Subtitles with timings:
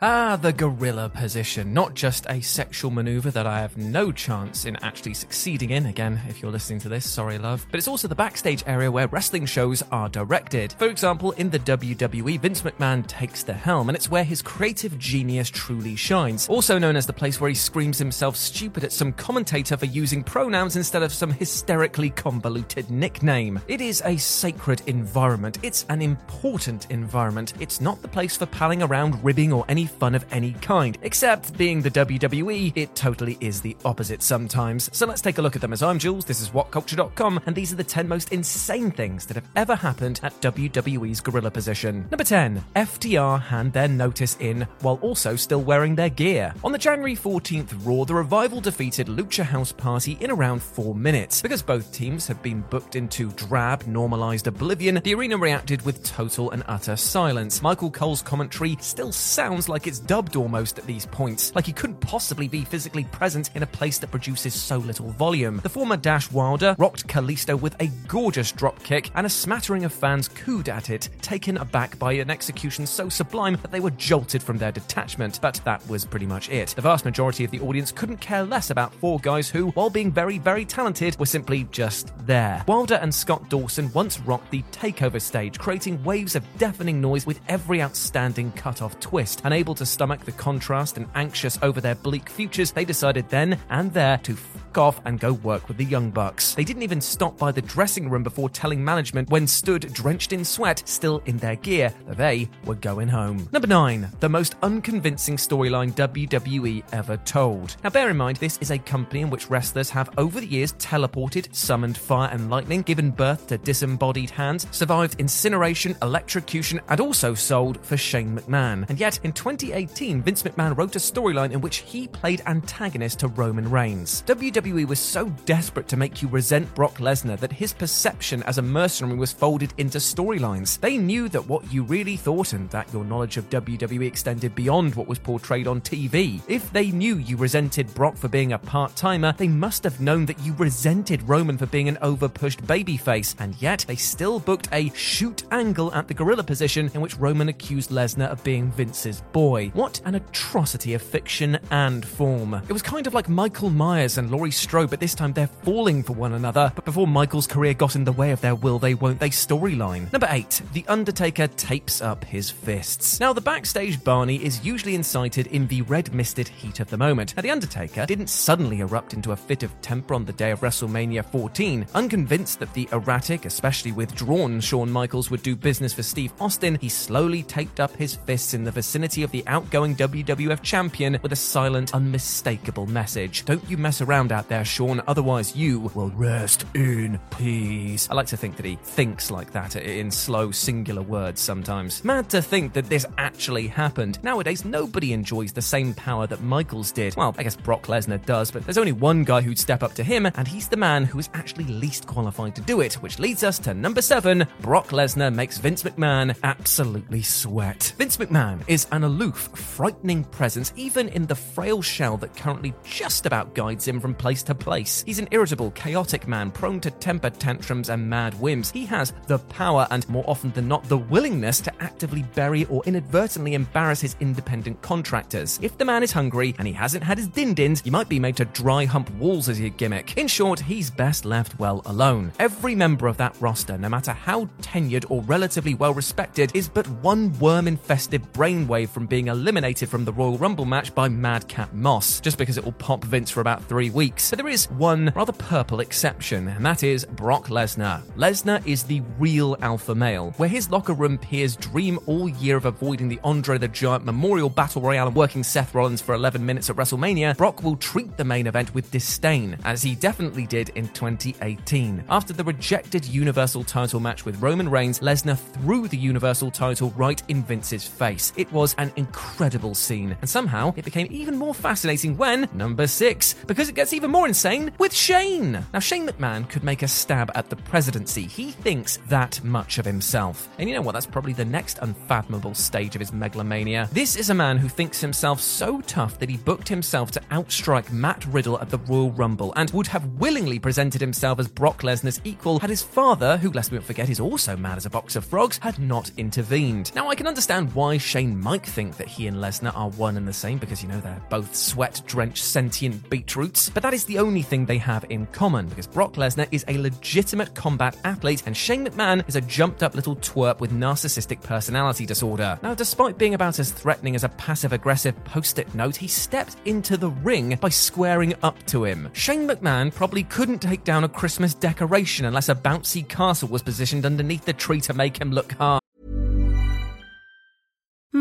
[0.00, 1.74] Ah, the gorilla position.
[1.74, 5.86] Not just a sexual maneuver that I have no chance in actually succeeding in.
[5.86, 7.66] Again, if you're listening to this, sorry, love.
[7.68, 10.74] But it's also the backstage area where wrestling shows are directed.
[10.74, 14.96] For example, in the WWE, Vince McMahon takes the helm, and it's where his creative
[15.00, 16.48] genius truly shines.
[16.48, 20.22] Also known as the place where he screams himself stupid at some commentator for using
[20.22, 23.60] pronouns instead of some hysterically convoluted nickname.
[23.66, 25.58] It is a sacred environment.
[25.64, 27.54] It's an important environment.
[27.58, 30.96] It's not the place for palling around, ribbing, or any fun of any kind.
[31.02, 34.88] Except being the WWE, it totally is the opposite sometimes.
[34.96, 37.72] So let's take a look at them as I'm Jules, this is WhatCulture.com, and these
[37.72, 42.06] are the 10 most insane things that have ever happened at WWE's gorilla position.
[42.10, 46.54] Number 10, FTR hand their notice in while also still wearing their gear.
[46.62, 51.40] On the January 14th Raw, the Revival defeated Lucha House Party in around 4 minutes.
[51.42, 56.50] Because both teams have been booked into drab, normalized oblivion, the arena reacted with total
[56.50, 57.62] and utter silence.
[57.62, 62.00] Michael Cole's commentary still sounds like it's dubbed almost at these points, like he couldn't
[62.00, 65.60] possibly be physically present in a place that produces so little volume.
[65.62, 69.92] The former Dash Wilder rocked Kalisto with a gorgeous drop kick, and a smattering of
[69.92, 74.42] fans cooed at it, taken aback by an execution so sublime that they were jolted
[74.42, 75.38] from their detachment.
[75.40, 76.70] But that was pretty much it.
[76.70, 80.10] The vast majority of the audience couldn't care less about four guys who, while being
[80.10, 82.64] very, very talented, were simply just there.
[82.66, 87.40] Wilder and Scott Dawson once rocked the takeover stage, creating waves of deafening noise with
[87.48, 92.30] every outstanding cut-off twist, and able to stomach the contrast and anxious over their bleak
[92.30, 94.34] futures, they decided then and there to
[94.78, 96.54] off and go work with the Young Bucks.
[96.54, 100.44] They didn't even stop by the dressing room before telling management when stood drenched in
[100.44, 103.48] sweat, still in their gear, that they were going home.
[103.52, 104.08] Number 9.
[104.20, 107.76] The most unconvincing storyline WWE ever told.
[107.82, 110.72] Now bear in mind, this is a company in which wrestlers have over the years
[110.74, 117.34] teleported, summoned fire and lightning, given birth to disembodied hands, survived incineration, electrocution, and also
[117.34, 118.88] sold for Shane McMahon.
[118.88, 123.28] And yet, in 2018, Vince McMahon wrote a storyline in which he played antagonist to
[123.28, 124.22] Roman Reigns.
[124.26, 128.62] WWE was so desperate to make you resent Brock Lesnar that his perception as a
[128.62, 130.78] mercenary was folded into storylines.
[130.80, 134.94] They knew that what you really thought and that your knowledge of WWE extended beyond
[134.94, 136.40] what was portrayed on TV.
[136.48, 140.26] If they knew you resented Brock for being a part timer, they must have known
[140.26, 144.90] that you resented Roman for being an overpushed babyface, and yet they still booked a
[144.90, 149.70] shoot angle at the gorilla position in which Roman accused Lesnar of being Vince's boy.
[149.74, 152.54] What an atrocity of fiction and form.
[152.54, 156.02] It was kind of like Michael Myers and Laurie Strode, but this time they're falling
[156.02, 156.72] for one another.
[156.74, 160.12] But before Michael's career got in the way of their will they won't they storyline.
[160.12, 160.62] Number 8.
[160.72, 163.20] The Undertaker tapes up his fists.
[163.20, 167.34] Now, the backstage Barney is usually incited in the red misted heat of the moment.
[167.36, 170.60] Now, The Undertaker didn't suddenly erupt into a fit of temper on the day of
[170.60, 171.86] WrestleMania 14.
[171.94, 176.88] Unconvinced that the erratic, especially withdrawn Shawn Michaels would do business for Steve Austin, he
[176.88, 181.36] slowly taped up his fists in the vicinity of the outgoing WWF champion with a
[181.36, 183.44] silent, unmistakable message.
[183.44, 185.02] Don't you mess around out there, Shawn.
[185.08, 188.08] otherwise you will rest in peace.
[188.08, 192.04] I like to think that he thinks like that in slow, singular words sometimes.
[192.04, 194.22] Mad to think that this actually happened.
[194.22, 197.16] Nowadays, nobody enjoys the same power that Michaels did.
[197.16, 200.04] Well, I guess Brock Lesnar does, but there's only one guy who'd step up to
[200.04, 203.42] him, and he's the man who is actually least qualified to do it, which leads
[203.42, 207.92] us to number seven Brock Lesnar makes Vince McMahon absolutely sweat.
[207.98, 213.26] Vince McMahon is an aloof, frightening presence, even in the frail shell that currently just
[213.26, 215.02] about guides him from playing place to place.
[215.06, 218.70] He's an irritable, chaotic man prone to temper tantrums and mad whims.
[218.70, 222.82] He has the power and, more often than not, the willingness to actively bury or
[222.84, 225.58] inadvertently embarrass his independent contractors.
[225.62, 228.18] If the man is hungry and he hasn't had his din dins, he might be
[228.18, 230.14] made to dry hump walls as your gimmick.
[230.18, 232.30] In short, he's best left well alone.
[232.38, 236.86] Every member of that roster, no matter how tenured or relatively well respected, is but
[237.02, 242.20] one worm infested brainwave from being eliminated from the Royal Rumble match by Madcap Moss,
[242.20, 244.17] just because it will pop Vince for about three weeks.
[244.18, 248.02] But there is one rather purple exception, and that is Brock Lesnar.
[248.16, 252.64] Lesnar is the real alpha male, where his locker room peers dream all year of
[252.64, 256.68] avoiding the Andre the Giant Memorial Battle Royale and working Seth Rollins for 11 minutes
[256.68, 260.88] at WrestleMania, Brock will treat the main event with disdain, as he definitely did in
[260.88, 262.04] 2018.
[262.10, 267.22] After the rejected Universal title match with Roman Reigns, Lesnar threw the Universal title right
[267.28, 268.32] in Vince's face.
[268.36, 273.34] It was an incredible scene, and somehow it became even more fascinating when, number six,
[273.46, 275.64] because it gets even more insane with Shane.
[275.72, 278.26] Now, Shane McMahon could make a stab at the presidency.
[278.26, 280.48] He thinks that much of himself.
[280.58, 280.92] And you know what?
[280.92, 283.88] That's probably the next unfathomable stage of his megalomania.
[283.92, 287.92] This is a man who thinks himself so tough that he booked himself to outstrike
[287.92, 292.20] Matt Riddle at the Royal Rumble and would have willingly presented himself as Brock Lesnar's
[292.24, 295.16] equal had his father, who lest we not forget is also mad as a box
[295.16, 296.94] of frogs, had not intervened.
[296.94, 300.26] Now, I can understand why Shane might think that he and Lesnar are one and
[300.26, 304.18] the same because, you know, they're both sweat drenched sentient beetroots, but that is the
[304.20, 308.56] only thing they have in common because Brock Lesnar is a legitimate combat athlete and
[308.56, 312.56] Shane McMahon is a jumped up little twerp with narcissistic personality disorder.
[312.62, 316.56] Now, despite being about as threatening as a passive aggressive post it note, he stepped
[316.64, 319.08] into the ring by squaring up to him.
[319.14, 324.06] Shane McMahon probably couldn't take down a Christmas decoration unless a bouncy castle was positioned
[324.06, 325.82] underneath the tree to make him look hard.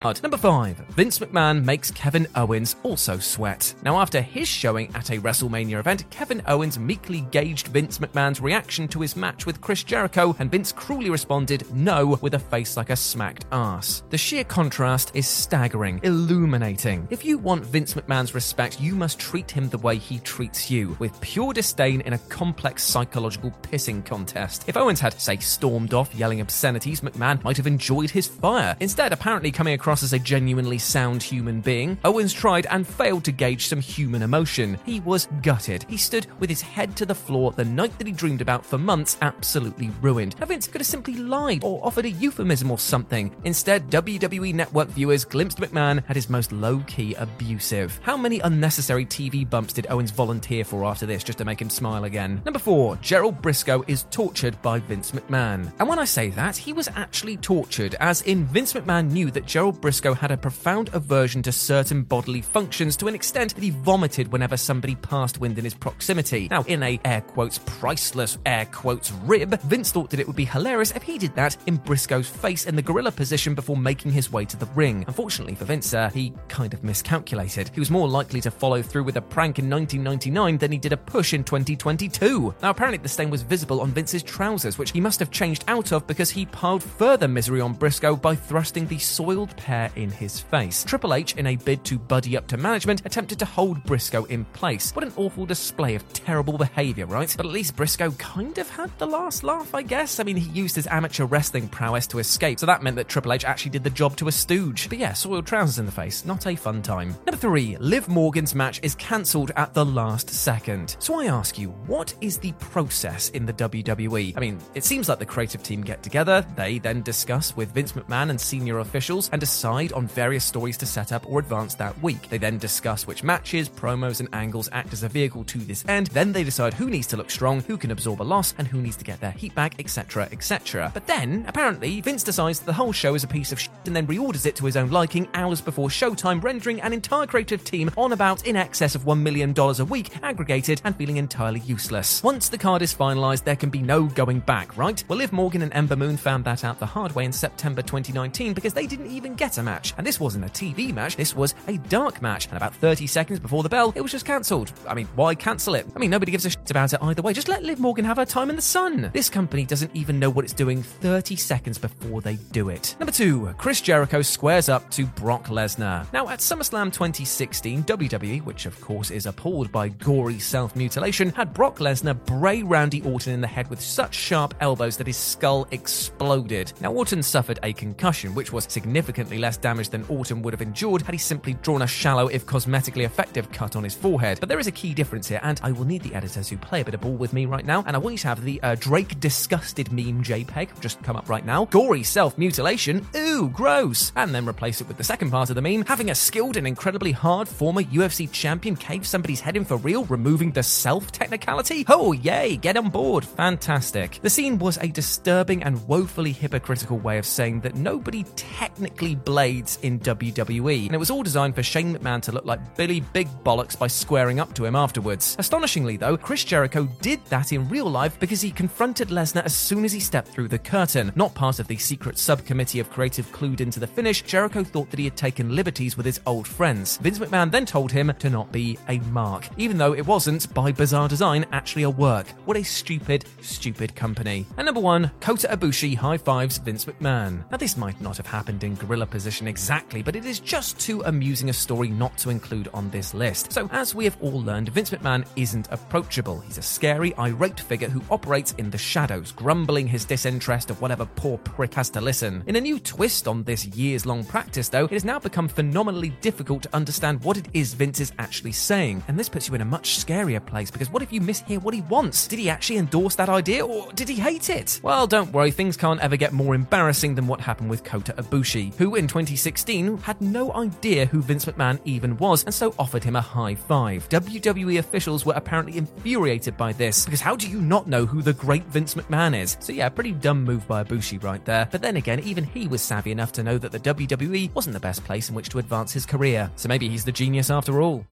[0.00, 0.76] Number 5.
[0.90, 3.74] Vince McMahon makes Kevin Owens also sweat.
[3.82, 8.86] Now, after his showing at a WrestleMania event, Kevin Owens meekly gauged Vince McMahon's reaction
[8.88, 12.90] to his match with Chris Jericho, and Vince cruelly responded no with a face like
[12.90, 14.04] a smacked ass.
[14.10, 17.08] The sheer contrast is staggering, illuminating.
[17.10, 20.96] If you want Vince McMahon's respect, you must treat him the way he treats you,
[21.00, 24.62] with pure disdain in a complex psychological pissing contest.
[24.68, 28.76] If Owens had, say, stormed off yelling obscenities, McMahon might have enjoyed his fire.
[28.78, 33.24] Instead, apparently coming across across as a genuinely sound human being, Owens tried and failed
[33.24, 34.78] to gauge some human emotion.
[34.84, 35.86] He was gutted.
[35.88, 38.76] He stood with his head to the floor, the night that he dreamed about for
[38.76, 40.34] months absolutely ruined.
[40.46, 43.34] Vince could have simply lied or offered a euphemism or something.
[43.44, 47.98] Instead, WWE Network viewers glimpsed McMahon at his most low key abusive.
[48.02, 51.70] How many unnecessary TV bumps did Owens volunteer for after this just to make him
[51.70, 52.42] smile again?
[52.44, 55.72] Number four, Gerald Brisco is tortured by Vince McMahon.
[55.78, 59.46] And when I say that, he was actually tortured, as in Vince McMahon knew that
[59.46, 63.70] Gerald Brisco had a profound aversion to certain bodily functions to an extent that he
[63.70, 66.48] vomited whenever somebody passed wind in his proximity.
[66.50, 70.44] Now, in a air quotes priceless air quotes rib, Vince thought that it would be
[70.44, 74.32] hilarious if he did that in Brisco's face in the gorilla position before making his
[74.32, 75.04] way to the ring.
[75.06, 77.70] Unfortunately for Vince, uh, he kind of miscalculated.
[77.72, 80.92] He was more likely to follow through with a prank in 1999 than he did
[80.92, 82.54] a push in 2022.
[82.62, 85.92] Now, apparently, the stain was visible on Vince's trousers, which he must have changed out
[85.92, 90.40] of because he piled further misery on Brisco by thrusting the soiled hair in his
[90.40, 90.82] face.
[90.82, 94.46] Triple H, in a bid to buddy up to management, attempted to hold Brisco in
[94.46, 94.92] place.
[94.92, 97.32] What an awful display of terrible behaviour, right?
[97.36, 100.20] But at least Brisco kind of had the last laugh, I guess.
[100.20, 103.34] I mean, he used his amateur wrestling prowess to escape, so that meant that Triple
[103.34, 104.88] H actually did the job to a stooge.
[104.88, 107.14] But yeah, soiled trousers in the face, not a fun time.
[107.26, 110.96] Number three, Liv Morgan's match is cancelled at the last second.
[110.98, 114.34] So I ask you, what is the process in the WWE?
[114.34, 117.92] I mean, it seems like the creative team get together, they then discuss with Vince
[117.92, 122.00] McMahon and senior officials and decide on various stories to set up or advance that
[122.02, 122.28] week.
[122.28, 126.08] They then discuss which matches, promos, and angles act as a vehicle to this end.
[126.08, 128.80] Then they decide who needs to look strong, who can absorb a loss, and who
[128.80, 130.90] needs to get their heat back, etc., etc.
[130.92, 134.06] But then, apparently, Vince decides the whole show is a piece of shit and then
[134.06, 138.12] reorders it to his own liking hours before showtime, rendering an entire creative team on
[138.12, 142.22] about in excess of $1 million a week, aggregated and feeling entirely useless.
[142.22, 145.02] Once the card is finalised, there can be no going back, right?
[145.08, 148.52] Well, Liv Morgan and Ember Moon found that out the hard way in September 2019
[148.52, 149.94] because they didn't even get match.
[149.96, 152.46] And this wasn't a TV match, this was a dark match.
[152.48, 154.72] And about 30 seconds before the bell, it was just cancelled.
[154.86, 155.86] I mean, why cancel it?
[155.96, 157.32] I mean, nobody gives a shit about it either way.
[157.32, 159.10] Just let Liv Morgan have her time in the sun.
[159.12, 162.94] This company doesn't even know what it's doing 30 seconds before they do it.
[163.00, 166.10] Number two, Chris Jericho squares up to Brock Lesnar.
[166.12, 171.54] Now, at SummerSlam 2016, WWE, which of course is appalled by gory self mutilation, had
[171.54, 175.66] Brock Lesnar bray Randy Orton in the head with such sharp elbows that his skull
[175.70, 176.72] exploded.
[176.80, 181.02] Now, Orton suffered a concussion, which was significantly less damage than Orton would have endured
[181.02, 184.40] had he simply drawn a shallow, if cosmetically effective, cut on his forehead.
[184.40, 186.80] But there is a key difference here, and I will need the editors who play
[186.80, 188.60] a bit of ball with me right now, and I want you to have the
[188.62, 191.64] uh, Drake disgusted meme JPEG just come up right now.
[191.66, 194.12] Gory self mutilation, ooh, gross.
[194.16, 196.66] And then replace it with the second part of the meme, having a skilled and
[196.66, 201.84] incredibly hard former UFC champion cave somebody's head in for real, removing the self technicality.
[201.88, 203.24] Oh, yay, get on board.
[203.24, 204.18] Fantastic.
[204.22, 209.78] The scene was a disturbing and woefully hypocritical way of saying that nobody technically blades
[209.82, 213.28] in WWE, and it was all designed for Shane McMahon to look like Billy Big
[213.44, 215.36] Bollocks by squaring up to him afterwards.
[215.38, 219.84] Astonishingly, though, Chris Jericho did that in real life because he confronted Lesnar as soon
[219.84, 221.12] as he stepped through the curtain.
[221.14, 224.98] Not part of the secret subcommittee of creative clued into the finish, Jericho thought that
[224.98, 226.96] he had taken liberties with his old friends.
[226.96, 230.72] Vince McMahon then told him to not be a mark, even though it wasn't, by
[230.72, 232.28] bizarre design, actually a work.
[232.46, 234.46] What a stupid, stupid company.
[234.56, 237.44] And number one, Kota Ibushi high fives Vince McMahon.
[237.50, 241.02] Now, this might not have happened in gorilla position exactly, but it is just too
[241.02, 243.50] amusing a story not to include on this list.
[243.50, 246.38] So, as we have all learned, Vince McMahon isn't approachable.
[246.38, 251.04] He's a scary, irate figure who operates in the shadows, grumbling his disinterest of whatever
[251.16, 252.44] poor prick has to listen.
[252.46, 256.10] In a new twist on this years long practice, though, it has now become phenomenally
[256.20, 259.02] difficult to understand what it is Vince is actually saying.
[259.08, 261.74] And this puts you in a much scarier place because what if you mishear what
[261.74, 262.28] he wants?
[262.28, 264.78] Did he actually endorse that idea or did he hate it?
[264.80, 268.74] Well, don't worry, things can't ever get more embarrassing than what happened with Kota Ibushi,
[268.76, 273.16] who in 2016 had no idea who Vince McMahon even was and so offered him
[273.16, 274.08] a high five.
[274.08, 278.32] WWE officials were apparently infuriated by this because how do you not know who the
[278.32, 279.56] great Vince McMahon is?
[279.60, 281.68] So yeah, pretty dumb move by Ibushi right there.
[281.70, 284.80] But then again, even he was savvy enough to know that the WWE wasn't the
[284.80, 286.50] best place in which to advance his career.
[286.56, 288.04] So maybe he's the genius after all.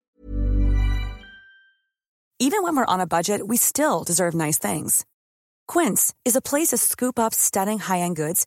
[2.39, 5.07] Even when we're on a budget, we still deserve nice things.
[5.67, 8.47] Quince is a place to scoop up stunning high-end goods